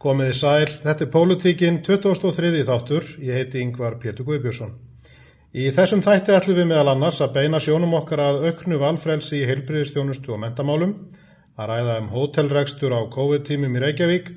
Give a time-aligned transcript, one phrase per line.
[0.00, 4.70] Komiði sæl, þetta er Pólutíkin 2003 þáttur, ég heiti Yngvar Pétur Guðbjörnsson.
[5.52, 9.48] Í þessum þætti ætlum við meðal annars að beina sjónum okkar að auknu valfrelsi í
[9.50, 10.94] heilbriðistjónustu og mentamálum,
[11.52, 14.30] að ræða um hótelregstur á COVID-tímum í Reykjavík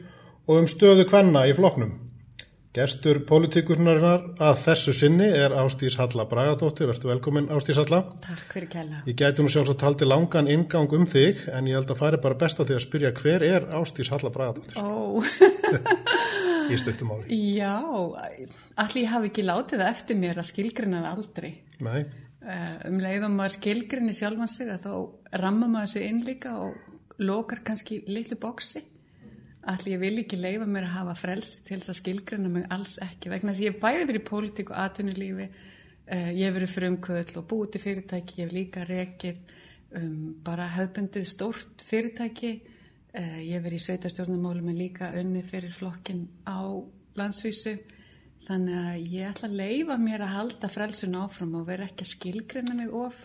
[0.50, 1.96] og um stöðu kvenna í floknum.
[2.74, 8.00] Gerstur pólitíkurnarinnar að þessu sinni er Ástís Halla Bragadóttir, verður velkomin Ástís Halla.
[8.24, 9.02] Takk fyrir kella.
[9.06, 12.40] Ég gæti nú sjálfsagt haldi langan ingang um þig en ég held að færi bara
[12.42, 15.22] best á því að spyrja hver er Ástís Halla Bragadóttir Ó,
[16.74, 17.38] í stuttumáli.
[17.60, 17.78] já,
[18.82, 21.54] allir hafi ekki látið eftir mér að skilgrina það aldrei.
[21.86, 22.02] Nei,
[22.44, 26.74] Uh, um leiðum maður skilgrinni sjálfan sig að þá ramma maður sig inn líka og
[27.24, 28.82] lokar kannski litlu bóksi.
[29.72, 32.98] Allir ég vil ekki leifa mér að hafa frelsi til þess að skilgrina mig alls
[33.04, 36.58] ekki vegna þess að ég hef bæði verið í pólitík og atvinnulífi, uh, ég hef
[36.58, 39.56] verið frumkvöld og búið til fyrirtæki, ég hef líka rekið
[40.02, 42.54] um, bara hefbundið stórt fyrirtæki,
[43.16, 46.60] uh, ég hef verið í sveitarstjórnumálum en líka unni fyrir flokkin á
[47.16, 47.78] landsvísu
[48.44, 52.12] Þannig að ég ætla að leifa mér að halda frelsun áfram og vera ekki að
[52.12, 53.20] skilgrina mig of.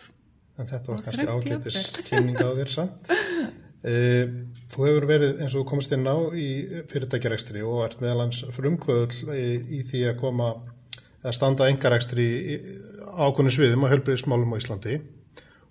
[0.59, 3.11] en þetta var kannski ágætis kynning á þér samt.
[3.79, 6.49] Uh, þú hefur verið eins og þú komst inn á í
[6.91, 9.45] fyrirtækjarekstri og ert meðalans frumkvöðl í,
[9.79, 10.49] í því að koma
[11.23, 12.57] að standa engarekstri í
[13.19, 14.99] ákunni sviðum á helbriðismálum á Íslandi.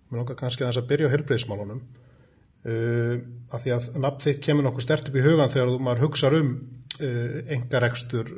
[0.08, 3.14] Mér langar kannski aðeins að byrja á helbriðismálunum uh,
[3.52, 6.38] af því að nafn þitt kemur nokkuð stert upp í hugan þegar þú maður hugsar
[6.40, 8.32] um uh, engarekstur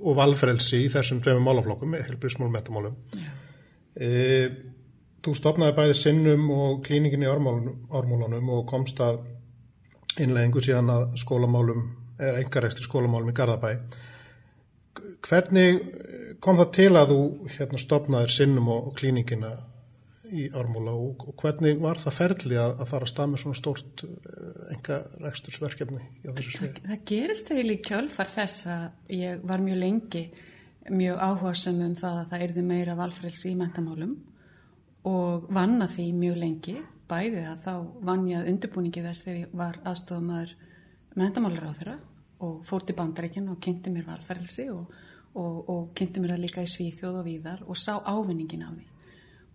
[0.00, 2.94] og valfrelsi í þessum tveimum málaflokkum, helbriðismálum og metamálum.
[4.00, 4.10] E,
[5.24, 9.20] þú stopnaði bæði sinnum og klíningin í ármálunum og komst að
[10.20, 11.82] innleggingu síðan að skólamálum,
[12.20, 13.72] er engarekstri skólamálum í Garðabæ.
[15.24, 15.82] Hvernig
[16.42, 17.20] kom það til að þú
[17.56, 19.52] hérna, stopnaðir sinnum og, klíningina
[20.30, 23.58] í ármála og, og hvernig var það ferli að, að fara að stað með svona
[23.58, 24.04] stórt
[24.76, 26.76] engarekstursverkefni á þessu svið?
[26.76, 30.22] Það, það gerist eiginlega í kjölfar þess að ég var mjög lengi
[30.90, 34.14] mjög áhugasum um það að það erði meira valfrelsi í mentamálum
[35.08, 36.76] og vann að því mjög lengi
[37.10, 37.72] bæði að þá
[38.06, 40.52] vann ég að undirbúningi þess þegar ég var aðstofamæður
[41.20, 41.96] mentamálur á þeirra
[42.46, 44.92] og fór til bandarækinn og kynnti mér valfrelsi og,
[45.34, 48.86] og, og kynnti mér það líka í Svíþjóð og víðar og sá ávinningin af því.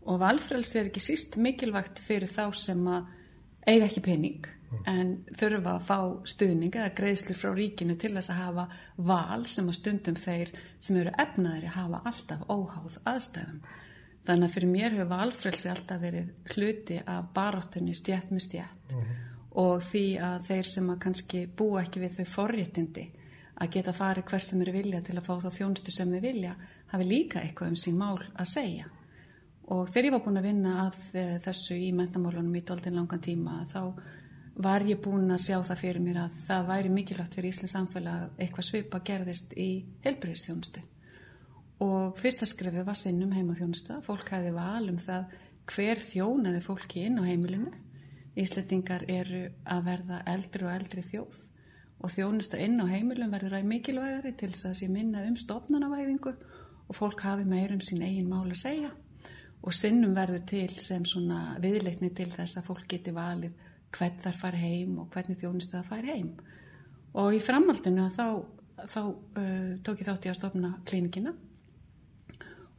[0.05, 3.07] Og valfrelsi er ekki síst mikilvægt fyrir þá sem að
[3.65, 4.51] eiga ekki pening
[4.89, 8.65] en þurfa að fá stuðning eða greiðslu frá ríkinu til þess að hafa
[9.07, 10.51] val sem að stundum þeir
[10.81, 13.61] sem eru efnaðir að hafa alltaf óháð aðstæðum.
[14.25, 18.95] Þannig að fyrir mér hefur valfrelsi alltaf verið hluti af baráttunni stjætt með stjætt
[19.55, 23.05] og því að þeir sem að kannski búa ekki við þau forréttindi
[23.55, 26.55] að geta farið hvers sem eru vilja til að fá þá þjónustu sem þau vilja
[26.91, 28.89] hafi líka eitthvað um sín mál að segja.
[29.71, 33.23] Og þegar ég var búin að vinna að eh, þessu í mentamálunum í doldin langan
[33.23, 33.79] tíma þá
[34.65, 38.19] var ég búin að sjá það fyrir mér að það væri mikilvægt fyrir Íslands samfélag
[38.25, 39.69] að eitthvað svipa gerðist í
[40.05, 40.83] helbriðstjónustu.
[41.83, 43.99] Og fyrsta skrefið var sinnum heimaþjónusta.
[44.05, 45.33] Fólk hæði val um það
[45.71, 47.73] hver þjónaði fólki inn á heimilinu.
[48.39, 51.41] Íslendingar eru að verða eldri og eldri þjóð
[52.03, 55.37] og þjónusta inn á heimilum verður að mikilvægari til þess að það sé minna um
[55.39, 56.33] stofnanavæðingu
[56.85, 58.91] og fólk hafi meir um sín eigin mál að segja
[59.65, 63.55] og sinnum verður til sem svona viðleikni til þess að fólk geti valið
[63.95, 66.29] hvern þar fari heim og hvernig þjónustu það fari heim.
[67.15, 68.27] Og í framhaldinu þá,
[68.91, 71.33] þá uh, tók ég þátt í að stofna klínikina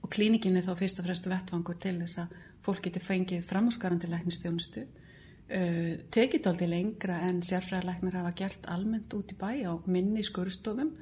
[0.07, 4.11] og klínikin er þá fyrst og fremst vettvangur til þess að fólk geti fengið framhúsgarandi
[4.13, 10.23] læknistjónustu uh, tekið aldrei lengra en sérfræðarlæknar hafa gert almennt út í bæ á minni
[10.27, 10.95] skurstofum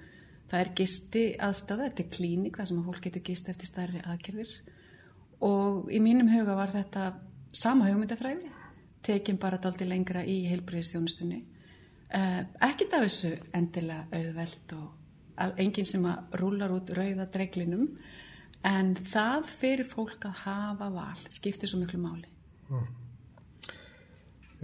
[0.48, 4.02] það er gisti aðstæða, þetta er klínik þar sem að fólk getur gist eftir stærri
[4.04, 4.50] aðgerðir.
[5.44, 7.06] Og í mínum huga var þetta
[7.54, 8.52] sama hugmyndafræði
[9.04, 11.40] tekinn bara daldi lengra í heilbriðistjónustunni
[12.16, 17.88] uh, ekkit af þessu endilega auðveld og enginn sem að rúlar út rauða dreglinum
[18.64, 22.28] en það fyrir fólk að hafa val skiptir svo miklu máli.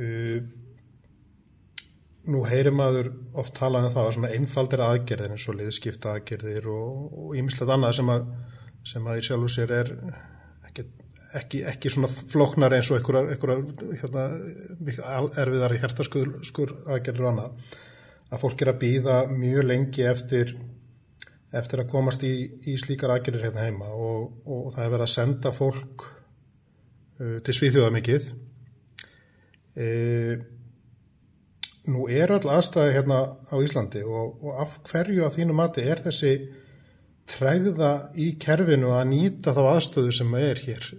[0.01, 0.41] Uh,
[2.31, 6.69] nú heyrir maður oft talað um það að svona einfaldir aðgerðir eins og liðskipta aðgerðir
[6.73, 8.27] og ímislegt annað sem að,
[8.93, 9.93] sem að í sjálfu sér er
[10.69, 10.87] ekki,
[11.41, 13.63] ekki, ekki svona floknar eins og einhverjar
[14.01, 14.27] hérna,
[15.45, 17.79] erfiðar hjertaskur skur aðgerðir og annað.
[18.31, 20.55] Að fólk er að býða mjög lengi eftir
[21.51, 22.35] eftir að komast í,
[22.71, 27.57] í slíkar aðgerðir hérna heima og, og það er verið að senda fólk uh, til
[27.57, 28.31] svíþjóða mikið.
[29.81, 29.87] E,
[31.91, 33.21] nú er all aðstæði hérna
[33.51, 36.33] á Íslandi og, og af hverju að þínu mati er þessi
[37.31, 40.91] tregða í kerfinu að nýta þá aðstöðu sem er hér?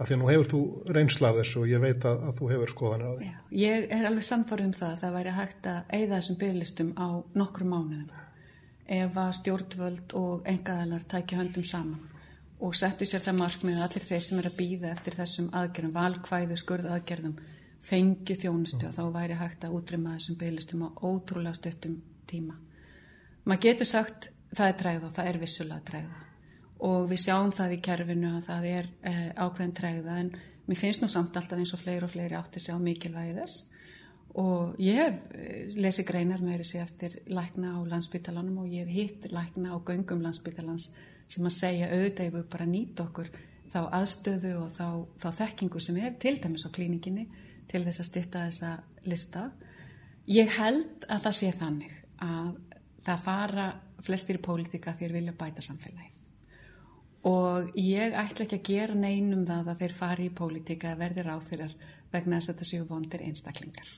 [0.00, 0.60] Af því að nú hefur þú
[0.96, 3.28] reynslað þessu og ég veit að, að þú hefur skoðanir á því.
[3.28, 6.92] Já, ég er alveg samfarið um það að það væri hægt að eigða þessum bygglistum
[6.96, 8.21] á nokkru mánuðum
[8.86, 12.08] ef að stjórnvöld og engaðalar tækja höndum saman
[12.62, 15.94] og settu sér það markmið að allir þeir sem er að býða eftir þessum aðgerðum,
[15.96, 17.38] valkvæðu skurð aðgerðum,
[17.82, 21.96] fengju þjónustu og þá væri hægt að útrymma þessum bygglistum á ótrúlega stöttum
[22.30, 22.54] tíma.
[23.42, 26.22] Maður getur sagt það er træða og það er vissulega træða
[26.82, 30.32] og við sjáum það í kerfinu að það er eh, ákveðin træða en
[30.66, 33.71] mér finnst nú samt alltaf eins og fleiri og fleiri átti að sjá mikilvægi þess
[34.40, 38.94] og ég hef eh, lesið greinar með þessi eftir lækna á landsbytalanum og ég hef
[38.96, 40.90] hitt lækna á göngum landsbytalans
[41.28, 43.28] sem að segja auðvitað ef við bara nýta okkur
[43.72, 44.86] þá aðstöðu og þá,
[45.20, 47.26] þá þekkingu sem er til dæmis á klíninginni
[47.68, 48.72] til þess að stitta þessa
[49.08, 49.46] lista.
[50.28, 52.50] Ég held að það sé þannig að
[53.06, 53.68] það fara
[54.02, 56.12] flestir í pólitika fyrir vilja bæta samfélagið
[57.28, 61.24] og ég ætla ekki að gera neinum það að þeir fari í pólitika að verði
[61.26, 61.76] ráþyrar
[62.12, 63.92] vegna þess að þetta séu vondir einstaklingar.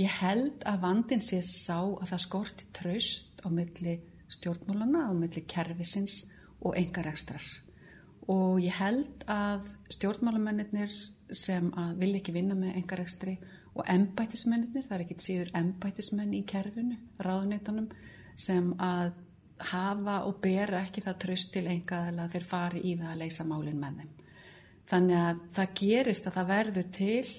[0.00, 3.98] Ég held að vandin sé sá að það skorti tröst á milli
[4.32, 6.22] stjórnmólana, á milli kervisins
[6.64, 7.44] og engar ekstrar.
[8.32, 10.94] Og ég held að stjórnmálamennir
[11.32, 13.36] sem að vilja ekki vinna með engar ekstri
[13.72, 17.88] og embætismennir, það er ekkit síður embætismenn í kerfinu, ráðneitunum,
[18.36, 19.14] sem að
[19.72, 23.46] hafa og bera ekki það tröst til enga eða þeir fari í það að leysa
[23.48, 24.12] málinn með þeim.
[24.92, 27.32] Þannig að það gerist að það verður til,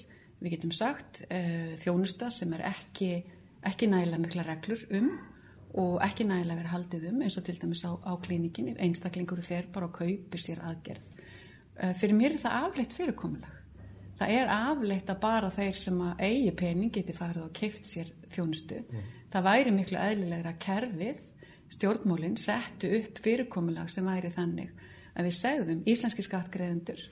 [0.44, 3.10] við getum sagt, uh, þjónusta sem er ekki,
[3.64, 5.10] ekki nægilega mikla reglur um
[5.80, 9.66] og ekki nægilega verið haldið um eins og til dæmis á, á klínikinni einstaklingur fer
[9.74, 11.10] bara að kaupi sér aðgerð.
[11.74, 13.60] Uh, fyrir mér er það afleitt fyrirkomulag.
[14.14, 18.12] Það er afleitt að bara þeir sem að eigi pening geti farið og keift sér
[18.30, 18.84] þjónustu.
[18.86, 19.12] Mm.
[19.34, 21.22] það væri miklu eðlilegra kerfið
[21.74, 24.70] stjórnmólinn settu upp fyrirkomulag sem væri þannig
[25.14, 27.02] að við segðum íslenski skattgreðendur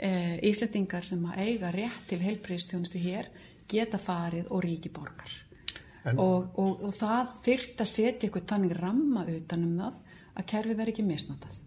[0.00, 3.30] uh, Íslandingar sem að eiga rétt til heilpríðstjónustu hér
[3.70, 5.32] geta farið og ríki borgar
[6.16, 9.98] og, og, og það þyrrt að setja eitthvað tannig ramma utanum það
[10.40, 11.58] að kerfi veri ekki misnotað.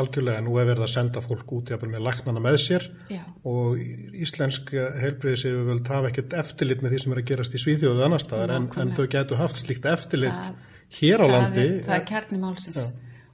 [0.00, 3.24] Algjörlega, nú er verið að senda fólk út jafnvel með laknana með sér Já.
[3.50, 3.80] og
[4.22, 8.22] íslensk heilbreyðisir vil hafa ekkert eftirlit með því sem er að gerast í Svíþjóðu annar
[8.22, 10.60] staðar en, en þau getur haft slíkt eftirlit það,
[11.00, 11.64] hér á það landi.
[11.64, 12.84] Er, það er kjarni málsins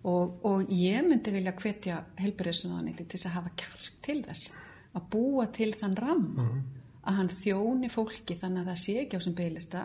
[0.07, 4.53] og, og ég myndi vilja hvetja heilbreyðisunáðaniti til þess að hafa kjark til þess
[4.97, 6.63] að búa til þann ramma mm -hmm.
[7.03, 9.83] að hann þjóni fólki þannig að það sé ekki á sem bygglista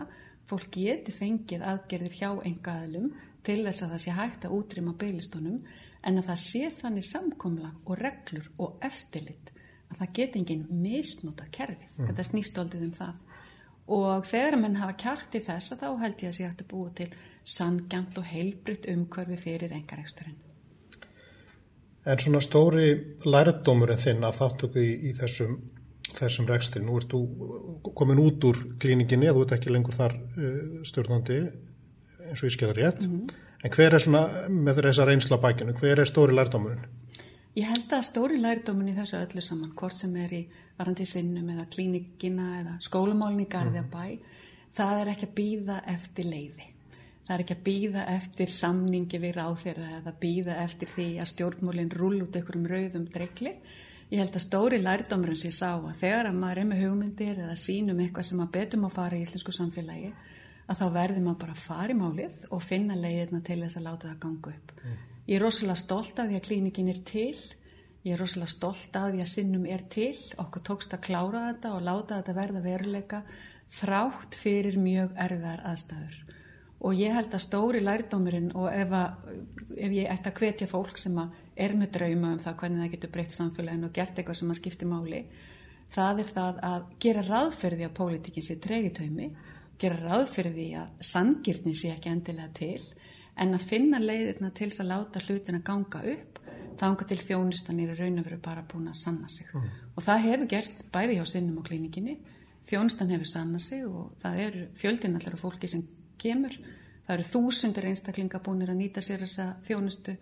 [0.50, 3.12] fólk geti fengið aðgerðir hjá engaðlum
[3.44, 5.60] til þess að það sé hægt að útrýma beilistónum
[6.04, 9.52] en að það sé þannig samkomla og reglur og eftirlit
[9.92, 11.98] að það geti enginn misnóta kerfið.
[11.98, 12.08] Mm.
[12.08, 13.16] Þetta snýst aldrei um það.
[13.92, 16.94] Og þegar mann hafa kjart í þess að þá held ég að sé að búa
[16.96, 17.10] til
[17.44, 20.40] sangjant og heilbrytt umhverfi fyrir engareksturinn.
[22.06, 22.88] En svona stóri
[23.26, 25.60] lærdómur en þinn að þáttöku í, í þessum
[26.18, 26.82] þessum rekstri.
[26.84, 31.40] Nú ert þú komin út úr klíninginni að þú ert ekki lengur þar uh, stjórnandi
[32.28, 33.06] eins og ég skeður rétt.
[33.06, 33.40] Mm -hmm.
[33.64, 36.86] En hver er svona með þessa reynsla bækinu, hver er stóri lærdómurinn?
[37.58, 40.42] Ég held að stóri lærdómurinn í þessu öllu saman, hvort sem er í
[40.78, 44.06] varandi sinnum eða klíningina eða skólumálni garðið að bæ,
[44.78, 46.68] það er ekki að býða eftir leiði.
[47.28, 51.96] Það er ekki að býða eftir samningi við ráðfyrða eða býða eftir því að stjórnmólinn
[51.96, 53.56] rúl út ykkur um rauðum dregli
[54.12, 57.54] Ég held að stóri lærdómurinn sé sá að þegar að maður er með hugmyndir eða
[57.56, 60.10] sínum eitthvað sem maður betum að fara í íslensku samfélagi
[60.68, 63.86] að þá verður maður bara að fara í málið og finna leiðirna til þess að
[63.88, 64.74] láta það ganga upp.
[64.84, 64.98] Mm.
[65.32, 67.38] Ég er rosalega stolt af því að klínikin er til,
[68.04, 71.72] ég er rosalega stolt af því að sinnum er til, okkur tókst að klára þetta
[71.78, 73.22] og láta þetta verða veruleika
[73.72, 76.18] þrátt fyrir mjög erfiðar aðstæður.
[76.82, 79.32] Og ég held að stóri lærdómurinn og ef, að,
[79.78, 83.16] ef ég ætti að hvetja fólk sem er með drauma um það hvernig það getur
[83.16, 85.22] breytt samfélagin og gert eitthvað sem að skipti máli
[85.96, 89.30] það er það að gera ráðferði að pólitíkin sé tregitömi
[89.80, 92.82] gera ráðferði að sangirni sé ekki endilega til
[93.42, 96.40] en að finna leiðirna til þess að láta hlutin að ganga upp
[96.78, 99.48] þá ánga til þjónustan er raun og veru bara búin að sanna sig.
[99.54, 99.72] Mm.
[99.96, 102.20] og það hefur gerst bæði hjá sinnum og klínikinni
[102.70, 105.84] þjónustan hefur sanna sig og það eru fjöldin allar af fólki sem
[106.22, 106.54] kemur.
[107.08, 110.16] Það eru þúsundir einstaklinga búinir að nýta sér þessa þjónustu.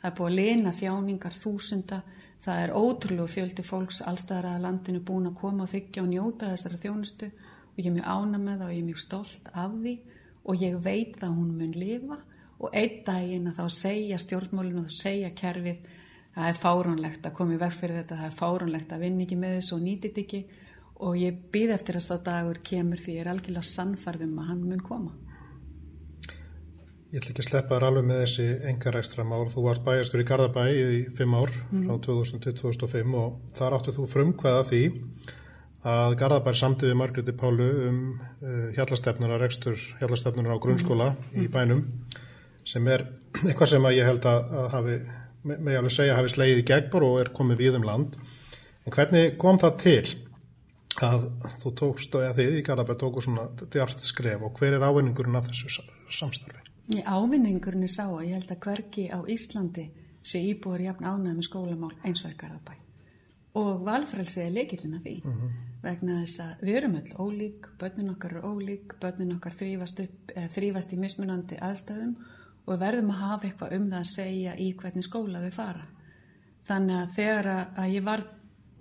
[0.00, 2.02] Það er búið að lena þjáningar þúsunda,
[2.44, 6.52] það er ótrúlegu fjöldi fólks allstæðar að landinu búin að koma og þykja og njóta
[6.52, 7.30] þessara þjónustu.
[7.72, 9.94] Og ég er mjög ána með það og ég er mjög stolt af því.
[10.46, 12.20] Og ég veit að hún mun lifa
[12.60, 15.84] og einn daginn að þá segja stjórnmólinu og segja kerfið
[16.36, 19.38] það er fáránlegt að koma í veg fyrir þetta, það er fáránlegt að vinna ekki
[19.40, 20.42] með þessu og nýtit ekki
[21.06, 24.84] og ég býð eftir að dagur kemur því ég er algjörlega sannfarðum að hann mun
[24.84, 25.14] koma.
[27.12, 29.44] Ég ætla ekki að sleppa þér alveg með þessi engarekstra mál.
[29.48, 33.94] Þú varst bæjastur í Garðabæ í fimm ár frá 2000 til 2005 og þar áttu
[33.96, 34.82] þú frumkvæða því
[35.86, 38.00] að Garðabær samti við Margreti Pálu um
[38.42, 41.86] uh, hjallastefnuna, rekstur hjallastefnuna á grunnskóla í bænum
[42.66, 43.06] sem er
[43.46, 45.00] eitthvað sem að ég held að, að hafi,
[45.46, 48.16] með alveg segja, hafi slegið í gegnbor og er komið við um land.
[48.86, 50.00] En hvernig kom það til
[51.04, 51.26] að
[51.62, 55.50] þú tókst eða þið í Garðabær tóku svona djart skref og hver er ávinningurinn af
[55.50, 56.62] þessu samstarfi?
[57.04, 59.90] Ávinningurinn er sá að ég held að hverki á Íslandi
[60.26, 62.76] sé íbúður jafn ánæg með skólamál eins og í Garðabæ
[63.56, 65.52] og valfrælsið er leikillina því uh -huh.
[65.82, 70.32] vegna þess að við erum öll ólík, börnin okkar eru ólík, börnin okkar þrýfast, upp,
[70.56, 72.16] þrýfast í mismunandi aðstæðum
[72.66, 75.86] og við verðum að hafa eitthvað um það að segja í hvernig skóla þau fara.
[76.66, 78.24] Þannig að þegar að ég var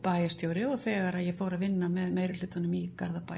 [0.06, 3.38] bæjastjóri og þegar að ég fór að vinna með meirulutunum í Garðabæ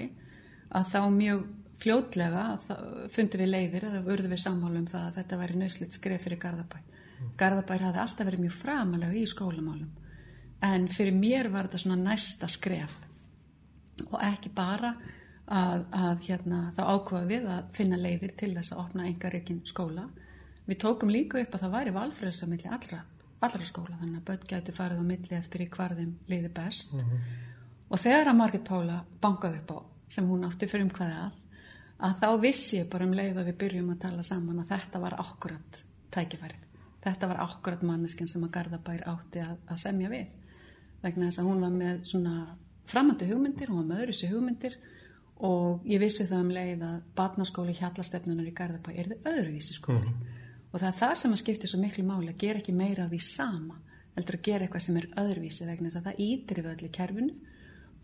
[0.77, 1.45] að þá mjög
[1.77, 2.45] fljótlega
[3.13, 6.41] fundum við leiðir eða urðum við sammálu um það að þetta væri nöyslitt skref fyrir
[6.41, 6.79] Garðabæ.
[6.79, 7.33] Mm.
[7.37, 9.91] Garðabær hafði alltaf verið mjög framalega í skólamálum
[10.67, 12.95] en fyrir mér var þetta svona næsta skref
[14.07, 14.95] og ekki bara
[15.47, 20.07] að, að hérna, þá ákvaða við að finna leiðir til þess að opna engareikin skóla.
[20.67, 23.01] Við tókum líka upp að það væri valfrelsa millir allra,
[23.39, 26.99] allra skóla þannig að börn gætu farið á milli eftir í hvarðum leiði best mm
[26.99, 27.27] -hmm.
[27.89, 31.31] og þegar að Margit Pála bankaði upp á sem hún átti fyrir um hvaði að
[31.97, 35.01] að þá vissi ég bara um leið að við byrjum að tala saman að þetta
[35.01, 35.79] var akkurat
[36.13, 36.63] tækifærið.
[37.07, 40.35] Þetta var akkurat manneskinn sem að Garðabær átti að, að semja við.
[41.01, 42.35] Vegna þess að hún var með svona
[42.87, 44.77] framöndu hugmyndir, hún var með öðru sér hugmyndir
[45.47, 50.11] og ég vissi það um leið að batnaskóli hjallastefnunar í Garðabær er þið öðruvísi skóli.
[50.11, 50.36] Mm.
[50.77, 53.09] Og það er það sem að skipti svo miklu máli að gera ekki meira af
[53.09, 53.79] því sama,
[54.13, 56.89] heldur að gera eitthvað sem er öðruvísi vegna þess að það ítir við öll í
[56.93, 57.37] kerfinu,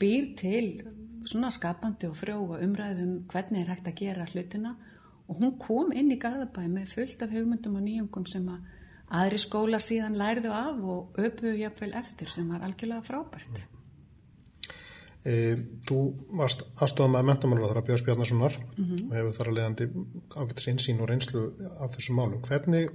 [0.02, 0.64] býr til
[1.30, 4.74] svona skapandi og frjóa umræðum hvernig er hægt að gera hlutina
[5.28, 8.66] og hún kom inn í Garðabæ með fullt af hugmyndum og nýjungum sem að
[9.22, 13.62] aðri skóla síðan lærðu af og öpuðu jafnvel eftir sem var algjörlega frábært.
[15.24, 15.56] E,
[15.88, 16.00] þú
[16.36, 19.08] varst aðstofað með mentamálaráðara Björns Bjarnasonar mm -hmm.
[19.08, 19.90] og hefur þar að leiðandi
[20.36, 21.44] ágættis einsýn og reynslu
[21.80, 22.42] af þessum málum.
[22.42, 22.90] Hvernig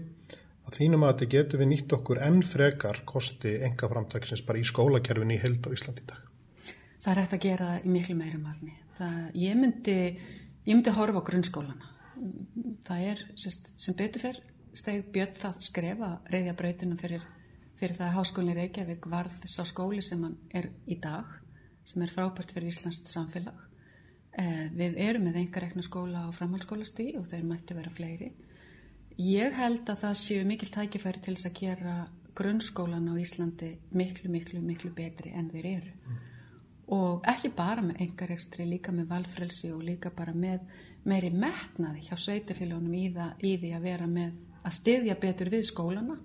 [0.67, 4.65] að þínum að þetta getur við nýtt okkur enn frekar kosti enga framtaksins bara í
[4.65, 6.29] skólakerfin í held á Íslandi í dag?
[7.09, 8.75] það er hægt að gera í miklu meira marni.
[8.99, 9.97] Það, ég, myndi,
[10.67, 11.91] ég myndi horfa á grunnskólana.
[12.87, 14.41] Það er, sérst, sem betur fyrr,
[14.77, 17.25] steg bjött það skrefa reyðja breytuna fyrir,
[17.79, 21.31] fyrir það að háskólinni Reykjavík varð þess að skóli sem hann er í dag,
[21.89, 23.65] sem er frábært fyrir Íslands samfélag.
[24.39, 28.31] Eh, við erum með enga rekna skóla á framhaldsskólasti og þeir mættu vera fleiri.
[29.19, 31.99] Ég held að það séu mikil tækifæri til þess að gera
[32.39, 35.95] grunnskólan á Íslandi miklu, miklu, miklu betri en þeir eru.
[36.07, 36.25] Mm
[36.95, 40.65] og ekki bara með engarekstri, líka með valfrelsi og líka bara með
[41.09, 43.07] meiri metnaði hjá sveitafélagunum í,
[43.45, 46.19] í því að vera með að styðja betur við skólana.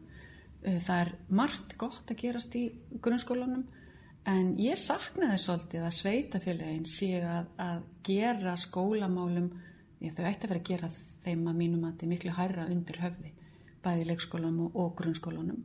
[0.64, 2.64] Eh, það er margt gott að gerast í
[3.04, 3.66] grunnskólanum
[4.30, 9.52] en ég saknaði svolítið að sveitafélagin séu að, að gera skólamálum,
[10.04, 10.92] ég, þau ætti að vera að gera
[11.24, 13.36] þeim að mínum að þetta er miklu hærra undir höfði,
[13.84, 15.64] bæði leikskólanum og grunnskólanum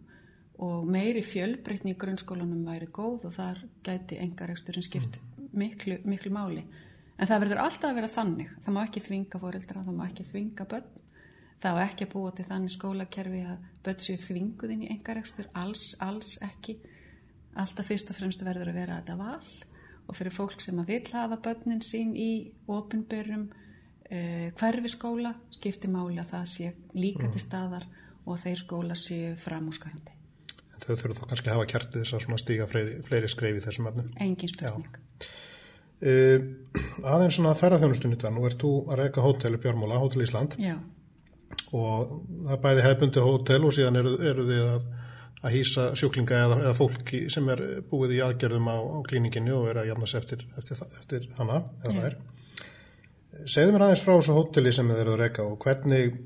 [0.59, 5.21] og meiri fjölbreytni í grunnskólanum væri góð og þar gæti engaregsturinn skipt
[5.55, 6.65] miklu, miklu máli.
[7.19, 8.51] En það verður alltaf að vera þannig.
[8.63, 10.91] Það má ekki þvinga fóreldra, það má ekki þvinga börn.
[11.59, 15.49] Það má ekki að búa til þannig skólakerfi að börn séu þvinguðinn í engaregstur.
[15.59, 16.77] Alls, alls ekki.
[17.59, 19.49] Alltaf fyrst og fremst verður að vera þetta val
[20.09, 22.31] og fyrir fólk sem að vil hafa börnin sín í
[22.71, 23.49] ofinbörum
[24.11, 27.89] eh, hverfi skóla skiptir máli að það sé líka til staðar
[28.29, 30.19] og þeir skóla séu framúskarandi
[30.83, 33.89] þau þurfum þá kannski að hafa kjartið þess að stíga fleiri, fleiri skreif í þessum
[33.91, 34.11] öfnum.
[34.25, 35.01] Engin spurning.
[35.99, 36.45] Uh,
[37.03, 40.23] aðeins svona að ferða þjónustunni þetta, nú ert þú að reyka hótel í Björnmóla, Hótel
[40.23, 40.77] Ísland Já.
[41.75, 42.13] og
[42.45, 44.85] það er bæði hefbundi hótel og síðan eru, eru þið að,
[45.43, 49.69] að hýsa sjúklinga eða, eða fólki sem er búið í aðgerðum á, á klíninginu og
[49.71, 52.19] er að jafnast eftir, eftir, eftir hana eða það er.
[53.47, 56.19] Segðu mér aðeins frá þessu hóteli sem þið eruð að reyka og hvernig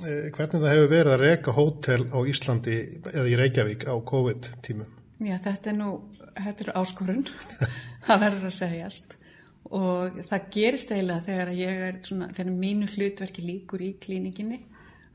[0.00, 2.76] Eh, hvernig það hefur verið að reyka hótel á Íslandi
[3.12, 4.94] eða í Reykjavík á COVID-tímum?
[5.20, 5.88] Já, þetta er nú,
[6.38, 7.26] þetta er áskorun,
[8.06, 9.12] það verður að segjast
[9.72, 14.62] og það gerist eiginlega þegar ég er svona, þegar mínu hlutverki líkur í klíninginni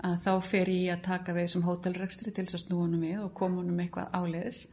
[0.05, 3.33] að þá fer ég að taka við þessum hótelrekstri til þess að snúanum við og
[3.33, 4.67] komunum eitthvað áleiðis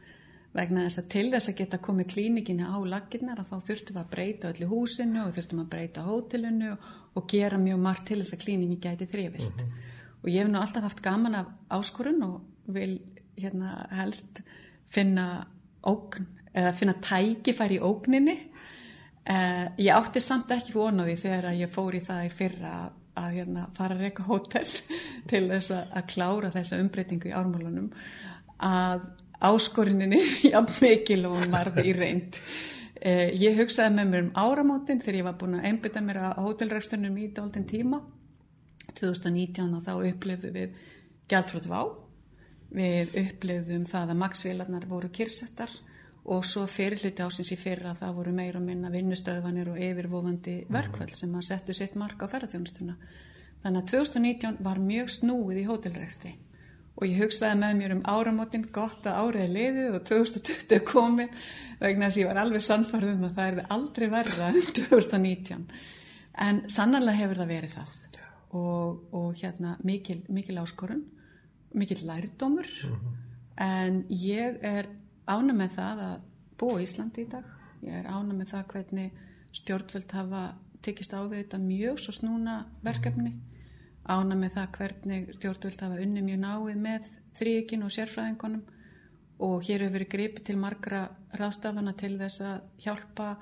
[0.55, 4.03] vegna þess að til þess að geta komið klíninginni á laginnar að þá þurftum við
[4.03, 6.77] að breyta öllu húsinu og þurftum að breyta hótelinu
[7.15, 9.57] og gera mjög margt til þess að klíningi gæti þrifist.
[9.59, 9.71] Mhm.
[9.71, 9.93] -huh
[10.25, 12.41] og ég hef nú alltaf haft gaman af áskorun og
[12.73, 12.97] vil
[13.37, 14.41] hérna helst
[14.89, 15.45] finna
[15.85, 18.35] ógn eða finna tækifæri í ógninni
[19.25, 22.75] eh, ég átti samt ekki vonaði þegar ég fór í það í fyrra
[23.15, 24.65] að hérna, fara að reyka hótel
[25.29, 27.91] til þess að klára þessa umbreytingu í ármálunum
[28.65, 29.05] að
[29.45, 30.21] áskorinninni
[30.53, 32.39] jafn mikil og hún varði í reynd.
[33.05, 36.43] Eh, ég hugsaði með mér um áramótin þegar ég var búin að einbytta mér að
[36.45, 37.99] hótelrækstunum í dálten tíma
[38.95, 40.79] 2019 og þá upplefðu við
[41.31, 41.81] gæltrótt vá.
[42.75, 45.71] Við upplefðum það að maksvélarnar voru kyrsettar
[46.25, 51.13] og svo fyrirluti ásins í fyrra það voru meir og minna vinnustöðvanir og yfirvofandi verkvöld
[51.17, 52.95] sem að settu sitt mark á ferðarþjónustuna.
[53.63, 56.33] Þannig að 2019 var mjög snúið í hótelrækstri
[56.95, 61.33] og ég hugsaði með mér um áramótin gott að árið liðið og 2020 komið
[61.81, 65.65] vegna þess að ég var alveg sannfarðum að það er aldrei verða en 2019
[66.45, 67.95] en sannarlega hefur það verið það.
[68.55, 71.03] Og, og hérna mikil, mikil áskorun
[71.75, 72.65] mikil lærdómur.
[72.65, 72.95] -huh.
[73.57, 74.87] en ég er
[75.27, 76.15] ána með það að
[76.59, 77.47] búa Íslandi í dag.
[77.85, 79.19] Ég er ána með það hvernig
[79.55, 80.43] stjórnvöld hafa
[80.85, 83.33] tekist á þetta mjög svo snúna verkefni.
[84.05, 88.63] Ána með það hvernig stjórnvöld hafa unni mjög náið með þrýekinn og sérfræðingunum.
[89.45, 91.01] Og hér hefur verið gripið til margra
[91.35, 93.33] ráðstafana til þess að hjálpa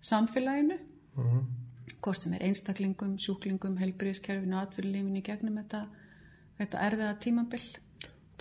[0.00, 1.42] samfélaginu uh -huh.
[2.00, 5.86] hvort sem er einstaklingum, sjúklingum, helbriðskerfinu atvinnulífinu í gegnum þetta,
[6.58, 7.68] þetta erfiða tímabill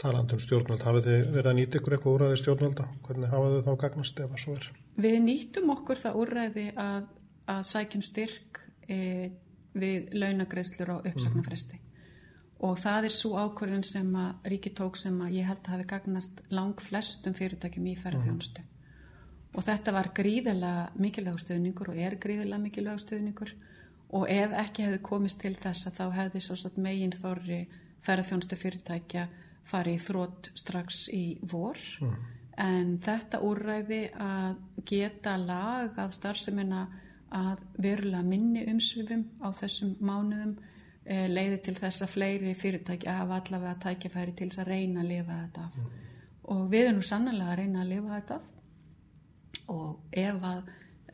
[0.01, 2.87] Talandum stjórnvöld, hafið þið verið að nýta ykkur eitthvað úræði stjórnvölda?
[3.05, 4.67] Hvernig hafið þið þá gagnast ef það svo er?
[5.05, 7.07] Við nýtum okkur það úræði að,
[7.53, 8.97] að sækjum styrk e,
[9.77, 11.87] við launagreislur á uppsagnarfresti mm
[12.61, 15.85] og það er svo ákvörðun sem að ríki tók sem að ég held að hafi
[15.89, 18.71] gagnast lang flestum fyrirtækjum í ferðarþjónustu mm
[19.51, 23.49] og þetta var gríðilega mikilvæg stöðningur og er gríðilega mikilvæg stöðningur
[24.15, 27.59] og ef ekki hefði komist til þess að þá hefði megin þorri
[28.05, 29.25] ferðarþjónustu fyrirtækja
[29.63, 36.81] farið í þrótt strax í vor mm en þetta úrræði að geta lag að starfseminna
[37.31, 40.57] að verulega minni umsvifum á þessum mánuðum
[41.05, 45.11] e, leiði til þess að fleiri fyrirtæki hafa allavega tækjafæri til þess að reyna að
[45.13, 45.77] lifa þetta af.
[45.77, 45.99] Mm.
[46.51, 50.71] Og við erum sannlega að reyna að lifa þetta af og ef að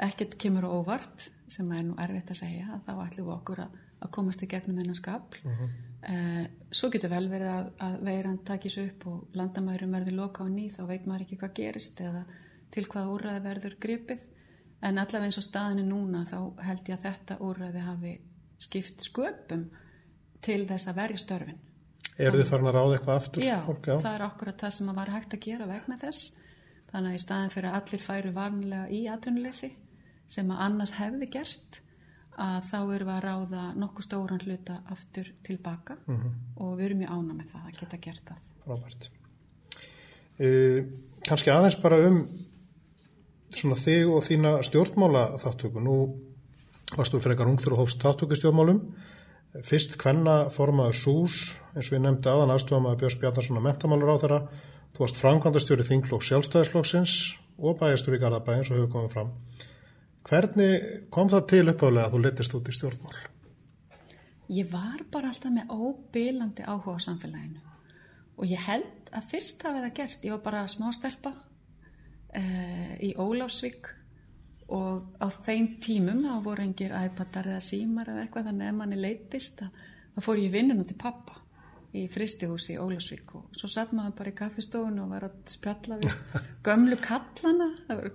[0.08, 4.12] ekkert kemur óvart, sem er nú erfitt að segja, þá ætlum við okkur að, að
[4.18, 5.40] komast í gegnum þennan skapl.
[5.44, 5.87] Mm -hmm.
[6.04, 6.16] E,
[6.70, 10.68] svo getur vel verið að, að veiran takis upp og landamærum verður loka á ný,
[10.74, 12.24] þá veit maður ekki hvað gerist eða
[12.74, 14.26] til hvað úrraði verður gripið.
[14.86, 18.14] En allavega eins og staðinu núna þá held ég að þetta úrræði hafi
[18.62, 19.64] skipt sköpum
[20.44, 21.64] til þess að verja störfin.
[22.18, 23.44] Er þið farin að ráða eitthvað aftur?
[23.46, 25.98] Já, fólk, já, það er okkur að það sem að var hægt að gera vegna
[26.02, 26.30] þess.
[26.88, 29.70] Þannig að í staðin fyrir að allir færu varnilega í atvinnuleysi
[30.28, 31.82] sem að annars hefði gerst
[32.38, 36.18] að þá erum við að ráða nokkuð stóran hluta aftur tilbaka mhm.
[36.18, 36.36] -huh.
[36.64, 40.86] og við erum í ána með það að geta gert það Rábært uh, eh,
[41.28, 42.22] Kanski aðeins bara um
[43.56, 45.82] svona þig og þína stjórnmála þáttöku.
[45.84, 45.98] Nú
[46.96, 48.82] varstu eitthvað ungþur og hófst þáttöku stjórnmálum.
[49.66, 51.38] Fyrst hvenna formaður SÚS,
[51.74, 54.40] eins og ég nefndi aðan aðstofam að Björns Bjarnarsson að mentamálur á þeirra.
[54.94, 57.16] Þú varst framkvæmdastjóri Þingflokk sjálfstæðisflokksins
[57.58, 59.32] og bæjastjóri Garðabæ eins og hefur komið fram.
[60.28, 63.20] Hvernig kom það til uppálega að þú letist út í stjórnmál?
[64.52, 67.62] Ég var bara alltaf með óbílandi áhuga á samfélaginu.
[68.38, 73.14] Og ég held að fyrst hafi það gerst, ég var bara smá stelpa uh, í
[73.16, 73.88] Ólásvík
[74.68, 79.00] og á þeim tímum þá voru engir iPadar eða símar eða eitthvað þannig að manni
[79.00, 81.40] leitist þá fór ég vinnuna til pappa
[81.98, 86.00] í fristihúsi í Ólásvík og svo satt maður bara í kaffestofun og var að spjalla
[86.02, 86.16] við
[86.68, 87.70] gömlu kallana.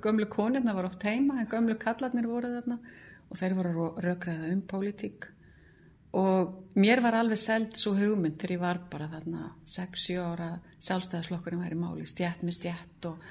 [0.04, 2.80] Gömlu konirna var oft heima en gömlu kallarnir voru þarna
[3.28, 5.28] og þeir voru að rökraða um pólitík.
[6.18, 11.62] Og mér var alveg seld svo hugmynd þegar ég var bara þarna 6-7 ára sjálfstæðarslokkurinn
[11.64, 13.24] væri máli stjætt með stjætt og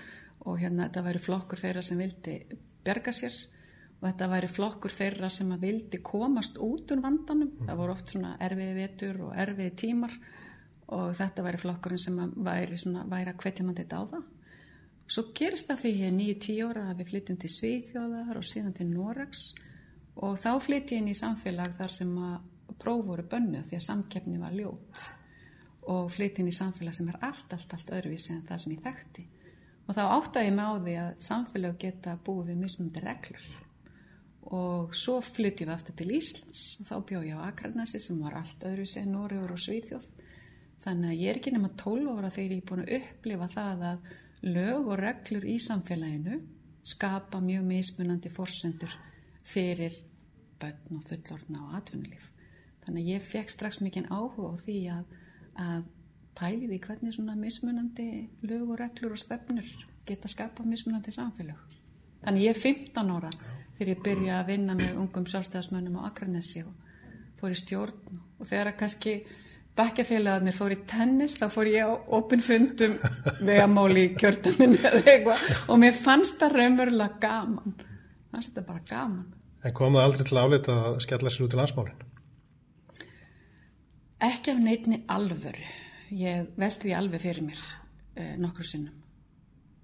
[0.48, 2.36] og hérna þetta væri flokkur þeirra sem vildi
[2.86, 3.36] berga sér
[4.00, 7.52] og þetta væri flokkur þeirra sem að vildi komast út úr vandanum.
[7.68, 10.16] Það voru oft svona erfiði vetur og erfiði tímar
[10.91, 14.30] og þetta væri flokkurinn sem væri, svona, væri að hvetja mann þetta á það
[15.12, 18.47] svo gerist það því ég er nýju tíu óra að við flytjum til Svíþjóðar og
[18.47, 19.41] síðan til Noregs.
[20.21, 23.88] Og þá flytti ég inn í samfélag þar sem að próf voru bönnu því að
[23.88, 25.04] samkeppni var ljót.
[25.91, 28.86] Og flytti inn í samfélag sem er allt, allt, allt öðruvísi en það sem ég
[28.86, 29.25] þekkti.
[29.88, 33.51] Og þá áttaði ég mig á því að samfélag geta búið við mismundi reglur.
[34.51, 36.63] Og svo flytti við aftur til Íslands.
[36.80, 40.08] Og þá bjóð ég á Akranasi sem var allt öðru sem Nóriður og Svíþjóð
[40.82, 43.86] þannig að ég er ekki nema 12 ára þegar ég er búin að upplifa það
[43.91, 46.41] að lög og reglur í samfélaginu
[46.91, 48.94] skapa mjög mismunandi fórsendur
[49.46, 49.96] fyrir
[50.62, 52.28] börn og fullorna og atvinnulíf
[52.86, 55.17] þannig að ég fekk strax mikið áhuga á því að,
[55.62, 55.84] að
[56.38, 58.08] pælið í hvernig svona mismunandi
[58.48, 59.67] lög og reglur og stefnur
[60.08, 61.60] geta skapað mismunandi samfélag.
[62.22, 63.30] Þannig ég er 15 ára
[63.78, 66.74] þegar ég byrja að vinna með ungum sjálfstæðasmönnum á Akranessi og
[67.39, 69.15] fór í stjórn og þegar að kannski
[69.78, 72.98] bakkjafélagarnir fór í tennis þá fór ég á opinfundum
[73.40, 77.78] vegamáli í kjörtaminu eða eitthvað og mér fannst það raunverulega gaman
[78.32, 79.30] fannst þetta bara gaman
[79.62, 82.06] En kom það aldrei til áleita að skella sér út í landsmálinn?
[84.22, 85.66] Ekki af neitni alvöru.
[86.18, 87.62] Ég veldi því alveg fyrir mér
[88.18, 88.98] eh, nokkur sinnum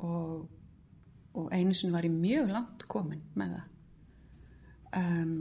[0.04, 0.48] og,
[1.38, 3.74] og einu sinn var ég mjög langt komin með það.
[4.98, 5.32] Um,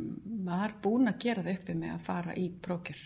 [0.45, 3.03] var búin að gera það upp við mig að fara í prókjur.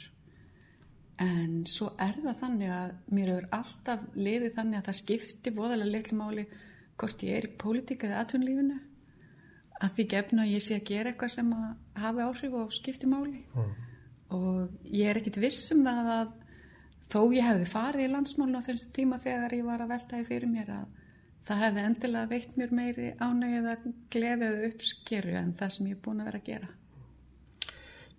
[1.20, 5.94] En svo er það þannig að mér hefur alltaf liðið þannig að það skipti voðalega
[5.96, 6.46] litlumáli
[7.00, 8.78] hvort ég er í pólitíka eða atvinnlífinu
[9.80, 13.08] að því gefna að ég sé að gera eitthvað sem að hafi áhrif og skipti
[13.08, 13.44] máli.
[13.56, 13.70] Mm
[14.30, 16.32] og ég er ekkit viss um það að
[17.10, 20.52] þó ég hefði farið í landsmálun á þessu tíma þegar ég var að veltaði fyrir
[20.52, 20.98] mér að
[21.48, 26.04] það hefði endilega veitt mér meiri ánægið að glefiðu uppskeru en það sem ég er
[26.04, 26.70] búin að vera að gera.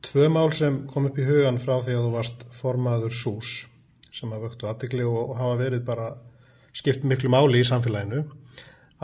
[0.02, 3.52] Tvö mál sem kom upp í hugan frá því að þú varst formaður SÚS
[4.12, 6.08] sem að vöktu aðdegli og hafa verið bara
[6.76, 8.24] skipt miklu máli í samfélaginu.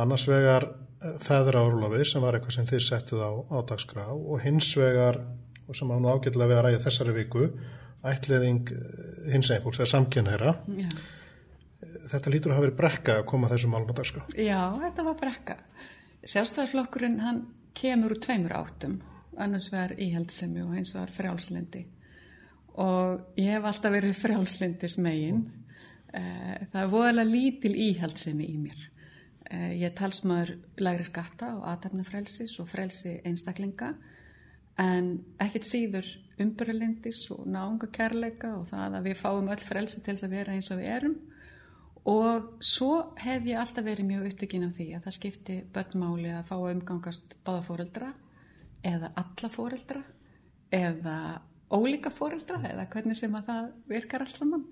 [0.01, 4.41] Annars vegar eh, feðra árlofi sem var eitthvað sem þið settuð á, á dagskrá og
[4.43, 5.21] hins vegar
[5.67, 7.49] og sem á nú ágætilega við að ræða þessari viku
[8.07, 10.55] ætliðing eh, hins einhvers eða samkynneira
[12.11, 14.23] þetta lítur að hafa verið brekka að koma þessum málum á dagskrá.
[14.33, 15.57] Já, þetta var brekka.
[16.27, 17.43] Sjálfstæðarflokkurinn hann
[17.77, 18.97] kemur úr tveimur áttum
[19.43, 21.85] annars verður íhaldsemi og eins og verður frjálslindi
[22.77, 26.67] og ég hef alltaf verið frjálslindis megin mm.
[26.71, 28.83] það er voðalega lítil íhaldsemi í mér.
[29.49, 33.93] Eh, ég talsmaður læri skatta og aðtæfnafrelsis og frelsi einstaklinga
[34.81, 35.09] en
[35.41, 40.27] ekkert síður umbyrjalindis og náunga kærleika og það að við fáum öll frelsi til þess
[40.27, 41.17] að vera eins og við erum.
[42.07, 46.45] Og svo hef ég alltaf verið mjög upptökin af því að það skipti börnmáli að
[46.51, 48.13] fá að umgangast báða fóreldra
[48.87, 50.03] eða alla fóreldra
[50.73, 51.17] eða
[51.71, 54.63] ólíka fóreldra eða hvernig sem að það virkar allt saman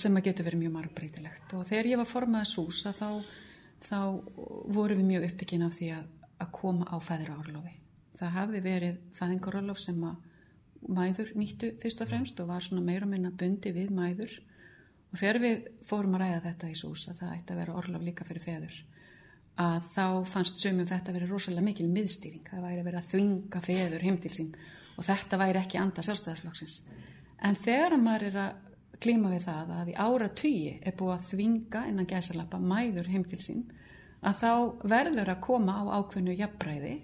[0.00, 1.56] sem að getur verið mjög margbreytilegt.
[1.56, 3.08] Og þegar ég var formað súsa þá,
[3.84, 3.98] þá
[4.72, 6.12] voru við mjög upptökin af því að,
[6.44, 7.80] að koma á fæðra árlofi
[8.18, 13.08] það hafði verið fæðingarólof sem að mæður nýttu fyrst og fremst og var svona meira
[13.08, 14.34] minna bundi við mæður.
[15.12, 18.04] Og þegar við fórum að ræða þetta í sús að það ætti að vera orlof
[18.04, 18.78] líka fyrir feður
[19.60, 23.10] að þá fannst sömum þetta að vera rosalega mikil miðstýring, það væri að vera að
[23.12, 24.52] þvinga feður heim til sín
[24.96, 26.76] og þetta væri ekki anda sjálfstæðarflokksins
[27.44, 31.26] en þegar maður er að klíma við það að í ára tugi er búið að
[31.30, 33.64] þvinga innan gæsalappa mæður heim til sín
[34.24, 34.52] að þá
[34.94, 36.94] verður að koma á ákveðnu jafnbræði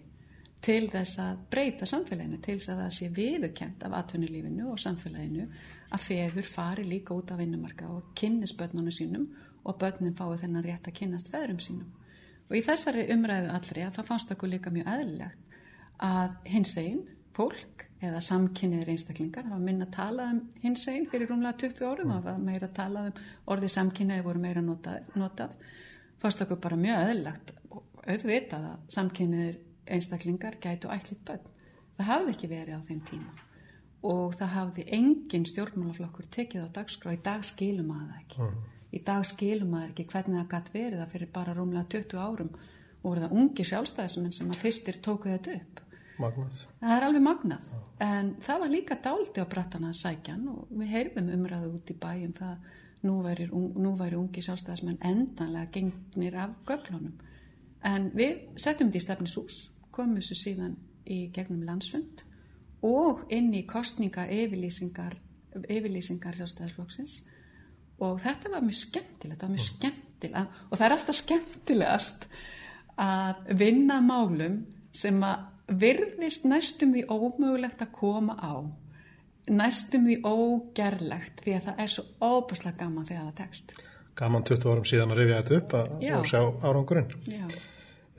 [0.65, 5.47] til þess að breyta samfélaginu, til þess að það sé viðukent af atvinnulífinu og samfélaginu
[5.91, 9.31] að feður fari líka út af vinnumarka og kynnis börnunum sínum
[9.65, 11.89] og börnin fái þennan rétt að kynnast feðrum sínum.
[12.51, 15.57] Og í þessari umræðu allri að það fannst okkur líka mjög eðlilegt
[16.03, 17.05] að hins einn,
[17.37, 21.85] fólk eða samkynniðir einstaklingar, það var minna að tala um hins einn fyrir rúmlega 20
[21.87, 23.21] árum, það var meira að tala um
[23.55, 25.59] orðið samkynniði voru meira notað, notað
[26.21, 29.61] fannst okkur bara mjög eðlilegt og auðvitað að samkynniðir
[29.91, 31.47] einstaklingar gætu ætlit bönn.
[31.99, 33.47] Það hafði ekki verið á þeim tíma
[34.11, 38.47] og það hafði engin stjórnmálaflokkur tekið á dagskrá, í dag skilum að það ekki.
[38.47, 38.69] Mm.
[38.90, 42.18] Í dag skilum að það ekki hvernig það gætt verið það fyrir bara rúmlega 20
[42.24, 45.81] árum og voru það ungi sjálfstæðismenn sem að fyrstir tóku þetta upp.
[46.20, 46.64] Magnað.
[46.83, 47.81] Það er alveg magnað, ja.
[48.05, 52.35] en það var líka dálti á brattana sækjan og við heyrðum umræðu út í bæjum
[52.37, 52.66] það
[53.09, 57.14] nú væri, nú væri ungi sjálfstæðismenn endanlega gengnir af göflunum.
[57.87, 59.61] En við settum þetta í stefnis ús
[59.94, 60.76] kom þessu síðan
[61.09, 62.26] í gegnum landsfund
[62.85, 65.16] og inn í kostninga yfirlýsingar,
[65.64, 67.22] yfirlýsingar sjálfstæðarflokksins
[68.01, 69.69] og þetta var mjög skemmtilegt, var mjög mm.
[69.69, 72.27] skemmtilegt og það er alltaf skemmtilegast
[73.01, 74.61] að vinna málum
[74.93, 75.47] sem að
[75.81, 78.67] virðist næstum því ómögulegt að koma á
[79.51, 83.75] næstum því ógerlegt því að það er svo óbúslega gaman þegar það tekst.
[84.19, 87.13] Gaman 20 árum síðan að rifja þetta upp að, og sjá árangurinn.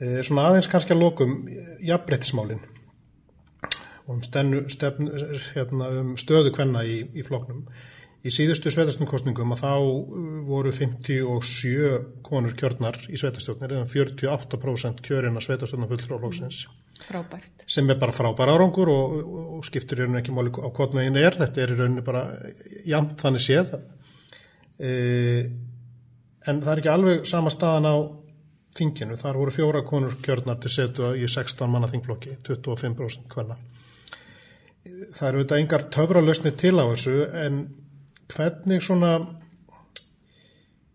[0.02, 1.36] Eh, svona aðeins kannski að lokum
[1.84, 2.62] jafnbrettismálin
[4.10, 4.54] og um,
[5.54, 7.62] hérna, um stöðu kvenna í, í floknum.
[8.22, 15.42] Í síðustu svetastumkostningum að þá uh, voru 57 konur kjörnar í svetastögnir eða 48% kjörina
[15.42, 16.60] svetastögnarfulltróflóksins.
[17.02, 17.64] Frábært.
[17.66, 20.94] Sem er bara frábær árangur og, og, og skiptir í rauninni ekki máli á hvort
[20.94, 21.34] meginn er.
[21.40, 22.22] Þetta er í rauninni bara
[22.86, 23.74] jæmt þannig séð.
[24.78, 24.92] E,
[26.46, 27.96] en það er ekki alveg sama staðan á
[28.78, 29.18] þinginu.
[29.18, 33.58] Þar voru fjóra konur kjörnar til setu í 16 manna þingflokki, 25% hvenna.
[35.18, 37.62] Það eru þetta engar töfralösni til á þessu en
[38.32, 39.12] hvernig svona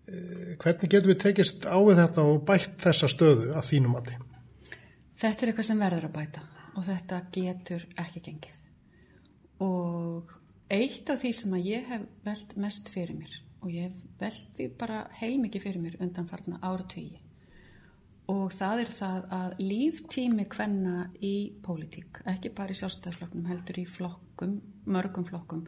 [0.08, 4.24] eh, hvernig getur við tekist á við þetta og bætt þessa stöðu að þínum allir?
[5.18, 6.46] Þetta er eitthvað sem verður að bæta
[6.78, 8.58] og þetta getur ekki gengið
[9.66, 10.34] og
[10.70, 14.52] eitt af því sem að ég hef veld mest fyrir mér og ég hef veld
[14.58, 17.24] því bara heilmikið fyrir mér undanfarna áratvíi
[18.32, 23.86] og það er það að líftími hvenna í pólitík, ekki bara í sjálfstæðsflokknum, heldur í
[23.88, 25.64] flokkum, mörgum flokkum,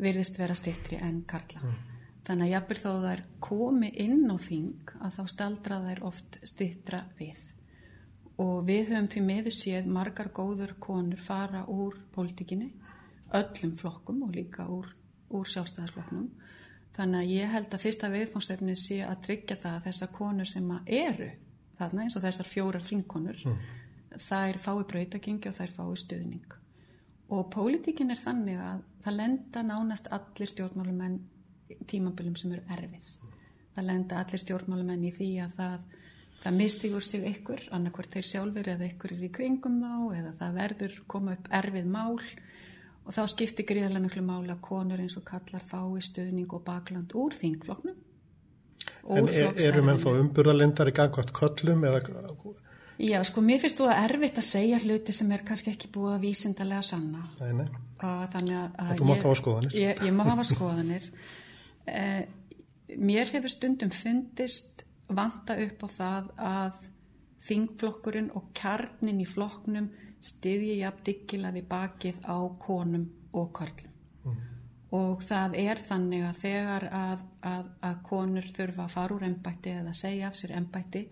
[0.00, 1.62] virðist vera stittri en karla.
[1.62, 1.78] Mm.
[2.26, 7.00] Þannig að jafnvel þó þær komi inn á þing að þá staldra þær oft stittra
[7.18, 7.40] við.
[8.40, 12.70] Og við höfum því meðu séð margar góður konur fara úr pólitíkinni,
[13.36, 14.88] öllum flokkum og líka úr,
[15.28, 16.30] úr sjálfstæðsflokknum.
[16.96, 20.72] Þannig að ég held að fyrsta viðfónsefni sé að tryggja það að þessar konur sem
[20.86, 21.30] eru
[21.80, 23.60] þarna eins og þessar fjórar þingkonur mm.
[24.20, 26.59] þær fái brautagengi og þær fái stuðning
[27.30, 31.18] og pólitíkin er þannig að það lenda nánast allir stjórnmálumenn
[31.90, 33.10] tímabilum sem eru erfið.
[33.76, 35.88] Það lenda allir stjórnmálumenn í því að það,
[36.42, 40.60] það mistigur sig ykkur annarkvært þeir sjálfur eða ykkur er í kringum þá eða það
[40.60, 42.20] verður koma upp erfið mál.
[43.06, 47.34] Og þá skiptir gríðarlega miklu mála konur eins og kallar fái stuðning og bakland úr
[47.38, 47.96] þingfloknum
[49.08, 52.02] En er, eru menn þá umburðalindar í gangvart köllum eða...
[53.00, 56.16] Já, sko, mér finnst þú að erfitt að segja hluti sem er kannski ekki búið
[56.16, 57.22] að vísindarlega sanna.
[57.40, 57.66] Nei, nei.
[58.00, 58.76] Að, þannig að...
[58.84, 59.76] að þú mátt hafa skoðanir.
[59.80, 61.08] Ég, ég má hafa skoðanir.
[62.00, 62.20] eh,
[63.10, 66.84] mér hefur stundum fundist vanta upp á það að
[67.48, 69.88] þingflokkurinn og kjarnin í flokknum
[70.20, 73.96] stiðji jafn diggila við bakið á konum og körlum.
[74.28, 74.50] Mm
[74.96, 79.74] og það er þannig að þegar að, að, að konur þurfa að fara úr ennbætti
[79.78, 81.04] eða segja af sér ennbætti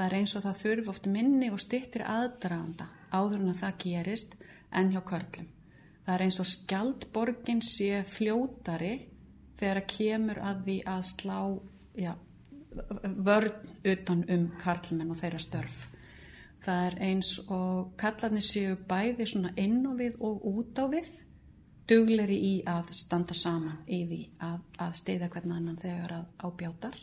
[0.00, 3.74] það er eins og það þurfa oft minni og styrtir aðdraganda áður en að það
[3.82, 4.36] gerist
[4.80, 5.48] en hjá körlum.
[6.06, 8.94] Það er eins og skjaldborgin sé fljótari
[9.60, 11.38] þegar að kemur að því að slá
[12.00, 12.12] já,
[13.28, 15.82] vörn utan um karlmenn og þeirra störf.
[16.64, 21.12] Það er eins og kallarnir séu bæði svona inn á við og út á við
[21.90, 27.00] dugleri í að standa saman í því að, að steyða hvern annan þegar að ábjátar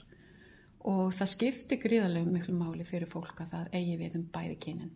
[0.87, 4.93] og það skiptir gríðarlegu miklu máli fyrir fólk að það eigi við um bæði kynin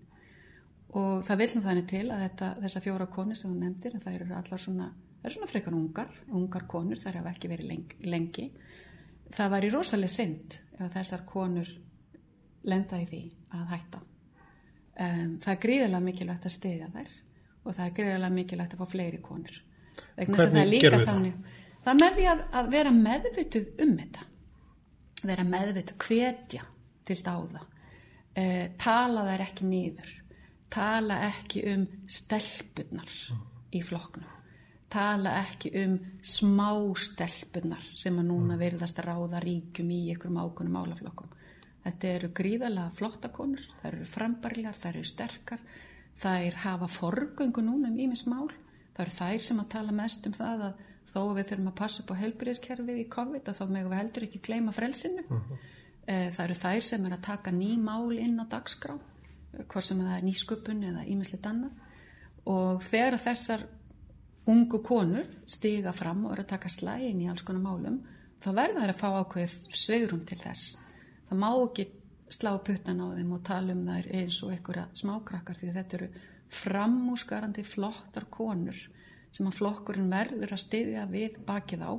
[0.97, 4.17] og það vilum þannig til að þetta, þessa fjóra konur sem þú nefndir að það
[4.17, 7.99] eru allar svona, það eru svona frekar ungar ungar konur, þær hafa ekki verið lengi,
[8.11, 8.47] lengi.
[9.31, 11.73] það væri rosalega synd ef þessar konur
[12.67, 13.23] lenda í því
[13.57, 17.13] að hætta um, það er gríðarlega mikilvægt að steyðja þær
[17.61, 19.61] og það er gríðarlega mikilvægt að fá fleiri konur
[20.15, 21.25] Hvernig gerðu það?
[21.81, 24.25] Það með því að, að vera meðvituð um þetta,
[25.27, 26.65] vera meðvituð, hvetja
[27.07, 27.63] til dáða,
[28.35, 30.11] eh, tala þær ekki nýður,
[30.71, 33.11] tala ekki um stelpunar
[33.71, 34.39] í flokknum,
[34.91, 38.59] tala ekki um smá stelpunar sem að núna mm.
[38.59, 41.37] verðast að ráða ríkum í einhverjum ákunum álaflokkum.
[41.81, 45.63] Þetta eru gríðalega flottakonur, þær eru frambarlegar, þær eru sterkar,
[46.21, 48.51] þær hafa forgöngu núna um ímis mál
[48.95, 52.03] það eru þær sem að tala mest um það að þó við þurfum að passa
[52.03, 55.59] upp á heilbyrðiskerfið í COVID að þá megum við heldur ekki kleima frelsinu uh mhm.
[56.05, 56.31] eh, -huh.
[56.35, 59.99] það eru þær sem er að taka ný mál inn á dagskrá eh, hvort sem
[59.99, 61.71] það er nýsköpun eða ímislegt annað
[62.45, 63.67] og þegar þessar
[64.49, 68.01] ungu konur stiga fram og eru að taka slægin í alls konar málum
[68.41, 70.77] þá verða þær að fá ákveð svegrum til þess
[71.29, 71.87] það má ekki
[72.31, 76.09] slá puttan á þeim og tala um þær eins og einhverja smákrakkar því þetta eru
[76.51, 78.79] framúsgarandi flottar konur
[79.31, 81.91] sem að flokkurinn verður að styðja við bakið á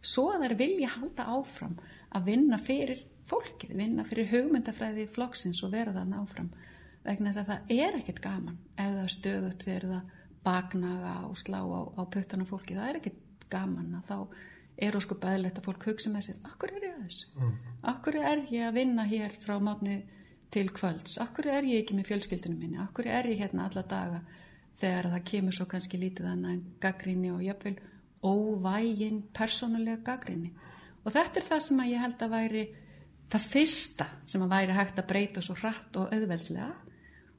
[0.00, 1.78] svo að þær vilja halda áfram
[2.14, 6.52] að vinna fyrir fólkið, vinna fyrir hugmyndafræði flokksins og vera það náfram
[7.04, 10.14] vegna þess að það er ekkit gaman ef það stöðut verið að
[10.48, 14.18] baknaga og slá á, á puttana fólki það er ekkit gaman að þá
[14.88, 17.54] er ósku bæðilegt að fólk hugsa með sér akkur er ég að þessu, mm.
[17.92, 19.98] akkur er ég að vinna hér frá mótni
[20.54, 24.20] til kvölds, akkur er ég ekki með fjölskyldunum minni, akkur er ég hérna alla daga
[24.78, 27.78] þegar það kemur svo kannski lítið annað en gaggrinni og jöfnvel
[28.22, 30.52] óvægin persónulega gaggrinni
[31.04, 32.62] og þetta er það sem að ég held að væri
[33.32, 36.68] það fyrsta sem að væri hægt að breyta svo hratt og auðveldlega.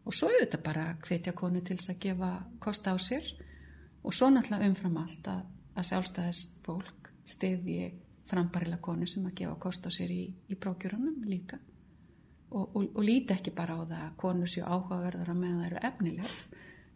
[0.07, 2.29] Og svo auðvitað bara hvetja konu til þess að gefa
[2.63, 3.25] kost á sér.
[4.01, 5.41] Og svo náttúrulega umfram allt að,
[5.75, 7.89] að sjálfstæðis fólk stiðji
[8.29, 11.59] frambarila konu sem að gefa kost á sér í, í prókjörunum líka.
[12.49, 15.67] Og, og, og líti ekki bara á það að konur séu áhugaverðar að meðan það
[15.67, 16.31] eru efnileg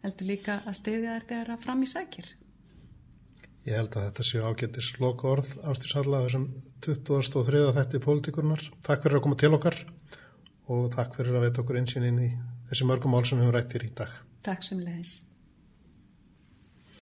[0.04, 2.30] heldur líka að stiðja þær þegar að fram í sækir.
[3.64, 6.48] Ég held að þetta séu ágættis loka orð ástíðsalla þessum
[6.84, 7.62] 23.
[7.78, 9.78] þetta í pólitíkurnar Takk fyrir að koma til okkar
[10.68, 12.32] og takk fyrir að veita okkur einsýnin í
[12.70, 14.18] þessi mörgum mál sem við höfum rætt í dag.
[14.44, 15.22] Takk sem leiðis